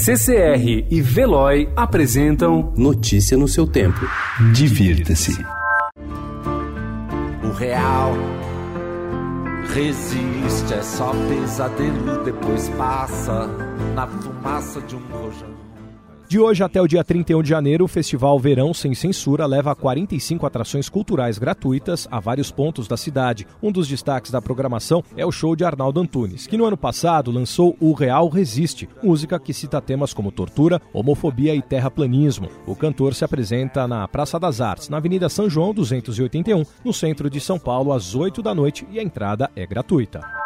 CCR 0.00 0.86
e 0.88 1.00
Veloy 1.00 1.68
apresentam 1.74 2.72
Notícia 2.76 3.36
no 3.36 3.48
seu 3.48 3.66
tempo. 3.66 3.98
Divirta-se. 4.54 5.32
O 7.42 7.50
real 7.50 8.14
resiste, 9.74 10.72
é 10.72 10.82
só 10.82 11.12
pesadelo, 11.28 12.22
depois 12.24 12.68
passa 12.70 13.48
na 13.96 14.06
fumaça 14.06 14.80
de 14.82 14.94
um 14.94 15.00
rojão. 15.10 15.50
De 16.28 16.38
hoje 16.38 16.62
até 16.62 16.78
o 16.78 16.86
dia 16.86 17.02
31 17.02 17.42
de 17.42 17.48
janeiro, 17.48 17.86
o 17.86 17.88
Festival 17.88 18.38
Verão 18.38 18.74
Sem 18.74 18.94
Censura 18.94 19.46
leva 19.46 19.74
45 19.74 20.44
atrações 20.44 20.86
culturais 20.86 21.38
gratuitas 21.38 22.06
a 22.10 22.20
vários 22.20 22.50
pontos 22.50 22.86
da 22.86 22.98
cidade. 22.98 23.46
Um 23.62 23.72
dos 23.72 23.88
destaques 23.88 24.30
da 24.30 24.42
programação 24.42 25.02
é 25.16 25.24
o 25.24 25.32
show 25.32 25.56
de 25.56 25.64
Arnaldo 25.64 25.98
Antunes, 25.98 26.46
que 26.46 26.58
no 26.58 26.66
ano 26.66 26.76
passado 26.76 27.30
lançou 27.30 27.74
O 27.80 27.94
Real 27.94 28.28
Resiste, 28.28 28.86
música 29.02 29.40
que 29.40 29.54
cita 29.54 29.80
temas 29.80 30.12
como 30.12 30.30
tortura, 30.30 30.82
homofobia 30.92 31.54
e 31.54 31.62
terraplanismo. 31.62 32.50
O 32.66 32.76
cantor 32.76 33.14
se 33.14 33.24
apresenta 33.24 33.88
na 33.88 34.06
Praça 34.06 34.38
das 34.38 34.60
Artes, 34.60 34.90
na 34.90 34.98
Avenida 34.98 35.30
São 35.30 35.48
João 35.48 35.72
281, 35.72 36.62
no 36.84 36.92
centro 36.92 37.30
de 37.30 37.40
São 37.40 37.58
Paulo, 37.58 37.90
às 37.90 38.14
8 38.14 38.42
da 38.42 38.54
noite 38.54 38.86
e 38.90 38.98
a 38.98 39.02
entrada 39.02 39.50
é 39.56 39.66
gratuita. 39.66 40.37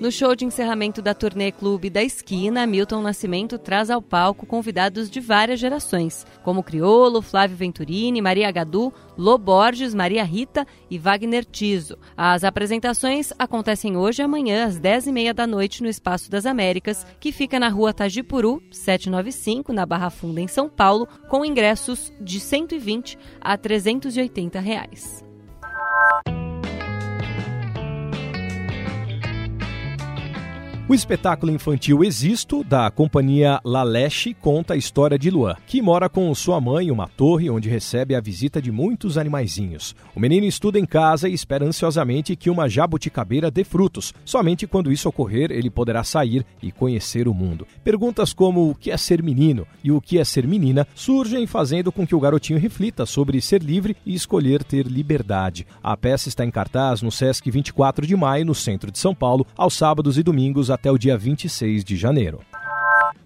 No 0.00 0.10
show 0.10 0.34
de 0.34 0.46
encerramento 0.46 1.02
da 1.02 1.12
turnê 1.12 1.52
Clube 1.52 1.90
da 1.90 2.02
Esquina, 2.02 2.66
Milton 2.66 3.02
Nascimento 3.02 3.58
traz 3.58 3.90
ao 3.90 4.00
palco 4.00 4.46
convidados 4.46 5.10
de 5.10 5.20
várias 5.20 5.60
gerações, 5.60 6.26
como 6.42 6.62
Criolo, 6.62 7.20
Flávio 7.20 7.54
Venturini, 7.54 8.22
Maria 8.22 8.50
Gadu, 8.50 8.90
Lô 9.18 9.36
Borges, 9.36 9.92
Maria 9.92 10.24
Rita 10.24 10.66
e 10.90 10.96
Wagner 10.96 11.44
Tiso. 11.44 11.98
As 12.16 12.44
apresentações 12.44 13.30
acontecem 13.38 13.94
hoje 13.94 14.22
e 14.22 14.24
amanhã, 14.24 14.64
às 14.64 14.80
10h30 14.80 15.34
da 15.34 15.46
noite, 15.46 15.82
no 15.82 15.88
Espaço 15.90 16.30
das 16.30 16.46
Américas, 16.46 17.06
que 17.20 17.30
fica 17.30 17.60
na 17.60 17.68
rua 17.68 17.92
Tajipuru, 17.92 18.62
795, 18.70 19.70
na 19.70 19.84
Barra 19.84 20.08
Funda, 20.08 20.40
em 20.40 20.48
São 20.48 20.66
Paulo, 20.66 21.06
com 21.28 21.44
ingressos 21.44 22.10
de 22.18 22.40
120 22.40 23.18
a 23.38 23.54
380 23.58 24.60
reais. 24.60 25.29
O 30.90 30.94
espetáculo 30.94 31.52
infantil 31.52 32.02
Existo, 32.02 32.64
da 32.64 32.90
companhia 32.90 33.60
Laleche, 33.64 34.34
conta 34.34 34.74
a 34.74 34.76
história 34.76 35.16
de 35.16 35.30
Luan, 35.30 35.54
que 35.64 35.80
mora 35.80 36.08
com 36.08 36.34
sua 36.34 36.60
mãe 36.60 36.88
em 36.88 36.90
uma 36.90 37.06
torre 37.06 37.48
onde 37.48 37.68
recebe 37.68 38.16
a 38.16 38.20
visita 38.20 38.60
de 38.60 38.72
muitos 38.72 39.16
animaizinhos. 39.16 39.94
O 40.16 40.18
menino 40.18 40.46
estuda 40.46 40.80
em 40.80 40.84
casa 40.84 41.28
e 41.28 41.32
espera 41.32 41.64
ansiosamente 41.64 42.34
que 42.34 42.50
uma 42.50 42.68
jabuticabeira 42.68 43.52
dê 43.52 43.62
frutos. 43.62 44.12
Somente 44.24 44.66
quando 44.66 44.90
isso 44.90 45.08
ocorrer, 45.08 45.52
ele 45.52 45.70
poderá 45.70 46.02
sair 46.02 46.44
e 46.60 46.72
conhecer 46.72 47.28
o 47.28 47.34
mundo. 47.34 47.68
Perguntas 47.84 48.32
como 48.32 48.68
o 48.68 48.74
que 48.74 48.90
é 48.90 48.96
ser 48.96 49.22
menino 49.22 49.68
e 49.84 49.92
o 49.92 50.00
que 50.00 50.18
é 50.18 50.24
ser 50.24 50.44
menina 50.44 50.84
surgem 50.92 51.46
fazendo 51.46 51.92
com 51.92 52.04
que 52.04 52.16
o 52.16 52.20
garotinho 52.20 52.58
reflita 52.58 53.06
sobre 53.06 53.40
ser 53.40 53.62
livre 53.62 53.96
e 54.04 54.12
escolher 54.12 54.64
ter 54.64 54.88
liberdade. 54.88 55.68
A 55.80 55.96
peça 55.96 56.28
está 56.28 56.44
em 56.44 56.50
cartaz 56.50 57.00
no 57.00 57.12
Sesc 57.12 57.48
24 57.48 58.04
de 58.04 58.16
maio, 58.16 58.44
no 58.44 58.56
centro 58.56 58.90
de 58.90 58.98
São 58.98 59.14
Paulo, 59.14 59.46
aos 59.56 59.74
sábados 59.74 60.18
e 60.18 60.24
domingos 60.24 60.68
até 60.80 60.90
o 60.90 60.96
dia 60.96 61.16
26 61.16 61.84
de 61.84 61.94
janeiro. 61.94 62.40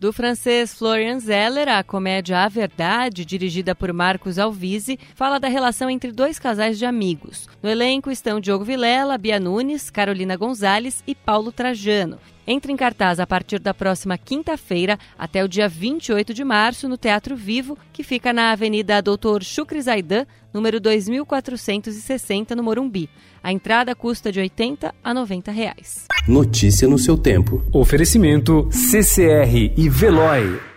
Do 0.00 0.12
francês 0.12 0.74
Florian 0.74 1.20
Zeller, 1.20 1.68
a 1.68 1.84
comédia 1.84 2.38
A 2.38 2.48
Verdade, 2.48 3.24
dirigida 3.24 3.74
por 3.74 3.92
Marcos 3.92 4.38
Alvise, 4.38 4.98
fala 5.14 5.38
da 5.38 5.48
relação 5.48 5.88
entre 5.88 6.10
dois 6.10 6.38
casais 6.38 6.78
de 6.78 6.86
amigos. 6.86 7.48
No 7.62 7.68
elenco 7.68 8.10
estão 8.10 8.40
Diogo 8.40 8.64
Vilela, 8.64 9.16
Bia 9.18 9.38
Nunes, 9.38 9.90
Carolina 9.90 10.34
Gonzalez 10.34 11.04
e 11.06 11.14
Paulo 11.14 11.52
Trajano. 11.52 12.18
Entra 12.46 12.72
em 12.72 12.76
cartaz 12.76 13.20
a 13.20 13.26
partir 13.26 13.60
da 13.60 13.72
próxima 13.72 14.18
quinta-feira 14.18 14.98
até 15.16 15.44
o 15.44 15.48
dia 15.48 15.68
28 15.68 16.34
de 16.34 16.42
março 16.42 16.88
no 16.88 16.96
Teatro 16.96 17.36
Vivo, 17.36 17.78
que 17.92 18.02
fica 18.02 18.32
na 18.32 18.50
Avenida 18.50 19.00
Doutor 19.00 19.44
Chucre 19.44 19.80
Zaidan, 19.80 20.26
número 20.52 20.80
2460, 20.80 22.56
no 22.56 22.62
Morumbi. 22.62 23.08
A 23.42 23.52
entrada 23.52 23.94
custa 23.94 24.32
de 24.32 24.40
80 24.40 24.92
a 25.02 25.14
90 25.14 25.52
reais. 25.52 26.06
Notícia 26.26 26.88
no 26.88 26.98
seu 26.98 27.16
tempo. 27.16 27.64
Oferecimento 27.72 28.68
CCR 28.72 29.72
e 29.76 29.88
Veloy. 29.88 30.71